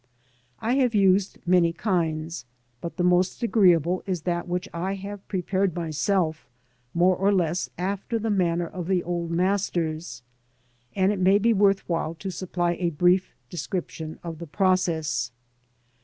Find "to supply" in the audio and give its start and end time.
12.15-12.77